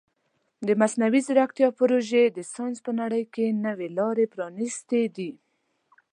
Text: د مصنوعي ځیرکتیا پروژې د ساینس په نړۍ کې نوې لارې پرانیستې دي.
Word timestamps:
د 0.67 0.69
مصنوعي 0.81 1.21
ځیرکتیا 1.27 1.67
پروژې 1.79 2.23
د 2.29 2.39
ساینس 2.53 2.77
په 2.85 2.91
نړۍ 3.01 3.23
کې 3.33 3.45
نوې 3.65 3.87
لارې 3.99 4.25
پرانیستې 4.33 5.01
دي. 5.15 5.31